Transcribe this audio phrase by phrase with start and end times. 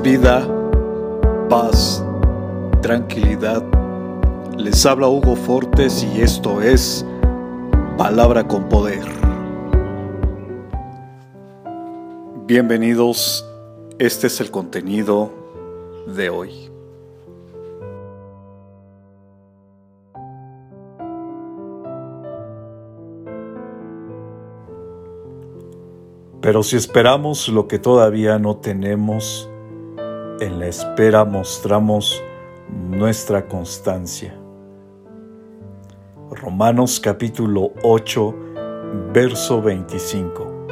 [0.00, 0.46] vida,
[1.48, 2.04] paz,
[2.82, 3.62] tranquilidad.
[4.56, 7.04] Les habla Hugo Fortes y esto es
[7.96, 9.04] Palabra con Poder.
[12.46, 13.44] Bienvenidos,
[13.98, 15.32] este es el contenido
[16.06, 16.70] de hoy.
[26.40, 29.48] Pero si esperamos lo que todavía no tenemos,
[30.40, 32.22] en la espera mostramos
[32.90, 34.34] nuestra constancia.
[36.30, 38.34] Romanos capítulo 8,
[39.12, 40.66] verso 25.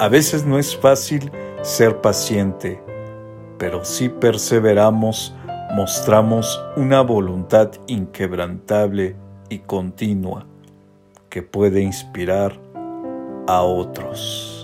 [0.00, 1.30] A veces no es fácil
[1.62, 2.82] ser paciente,
[3.58, 5.34] pero si perseveramos,
[5.76, 9.16] mostramos una voluntad inquebrantable
[9.48, 10.46] y continua
[11.28, 12.60] que puede inspirar
[13.46, 14.63] a otros.